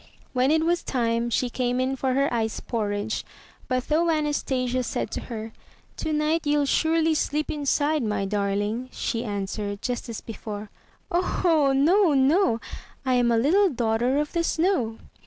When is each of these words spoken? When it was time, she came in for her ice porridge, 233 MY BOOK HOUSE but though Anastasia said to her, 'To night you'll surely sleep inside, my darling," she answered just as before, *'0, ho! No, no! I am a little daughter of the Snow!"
When 0.33 0.49
it 0.49 0.65
was 0.65 0.81
time, 0.81 1.29
she 1.29 1.47
came 1.47 1.79
in 1.79 1.95
for 1.95 2.13
her 2.15 2.27
ice 2.33 2.59
porridge, 2.59 3.23
233 3.69 3.69
MY 3.69 3.75
BOOK 3.75 3.83
HOUSE 3.83 3.89
but 3.91 3.95
though 3.95 4.09
Anastasia 4.09 4.81
said 4.81 5.11
to 5.11 5.21
her, 5.21 5.53
'To 5.97 6.13
night 6.13 6.41
you'll 6.47 6.65
surely 6.65 7.13
sleep 7.13 7.51
inside, 7.51 8.01
my 8.01 8.25
darling," 8.25 8.89
she 8.91 9.23
answered 9.23 9.83
just 9.83 10.09
as 10.09 10.19
before, 10.19 10.71
*'0, 11.11 11.23
ho! 11.23 11.73
No, 11.73 12.15
no! 12.15 12.59
I 13.05 13.13
am 13.13 13.31
a 13.31 13.37
little 13.37 13.69
daughter 13.69 14.17
of 14.17 14.33
the 14.33 14.43
Snow!" 14.43 14.97